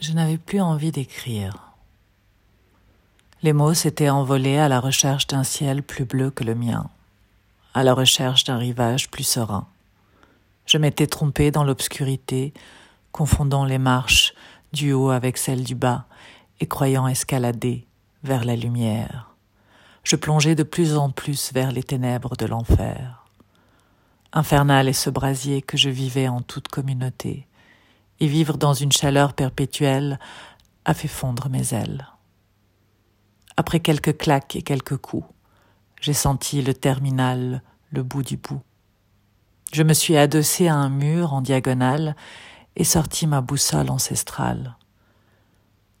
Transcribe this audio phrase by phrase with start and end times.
[0.00, 1.72] Je n'avais plus envie d'écrire.
[3.42, 6.88] Les mots s'étaient envolés à la recherche d'un ciel plus bleu que le mien,
[7.74, 9.66] à la recherche d'un rivage plus serein.
[10.66, 12.52] Je m'étais trompé dans l'obscurité,
[13.10, 14.34] confondant les marches
[14.72, 16.04] du haut avec celles du bas
[16.60, 17.84] et croyant escalader
[18.22, 19.34] vers la lumière.
[20.04, 23.24] Je plongeais de plus en plus vers les ténèbres de l'enfer.
[24.32, 27.47] Infernal est ce brasier que je vivais en toute communauté,
[28.20, 30.18] et vivre dans une chaleur perpétuelle
[30.84, 32.08] a fait fondre mes ailes.
[33.56, 35.26] Après quelques claques et quelques coups,
[36.00, 38.60] j'ai senti le terminal, le bout du bout.
[39.72, 42.16] Je me suis adossé à un mur en diagonale
[42.76, 44.76] et sorti ma boussole ancestrale.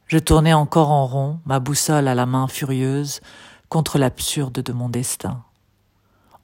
[0.06, 3.20] Je tournais encore en rond, ma boussole à la main furieuse,
[3.68, 5.44] contre l'absurde de mon destin.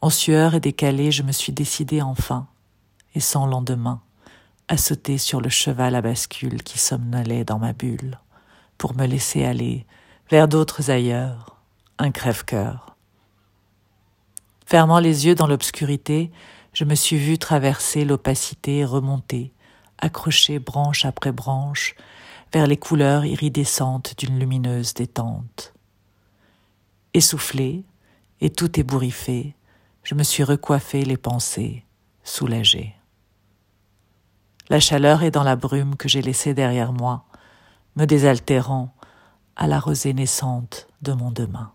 [0.02, 2.46] En sueur et décalé, je me suis décidé enfin,
[3.14, 4.02] et sans lendemain,
[4.68, 8.18] à sauter sur le cheval à bascule qui somnolait dans ma bulle,
[8.78, 9.86] pour me laisser aller
[10.30, 11.56] vers d'autres ailleurs,
[11.98, 12.96] un crève-cœur.
[14.66, 16.30] Fermant les yeux dans l'obscurité,
[16.72, 19.52] je me suis vu traverser l'opacité et remonter,
[19.98, 21.94] accrocher branche après branche,
[22.52, 25.74] vers les couleurs iridescentes d'une lumineuse détente.
[27.12, 27.84] Essoufflé
[28.40, 29.54] et tout ébouriffé,
[30.02, 31.84] je me suis recoiffé les pensées,
[32.22, 32.94] soulagé.
[34.74, 37.26] La chaleur est dans la brume que j'ai laissée derrière moi,
[37.94, 38.92] me désaltérant
[39.54, 41.70] à la rosée naissante de mon demain.